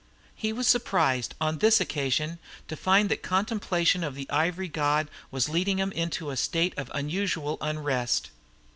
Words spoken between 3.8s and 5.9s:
of the ivory god was leading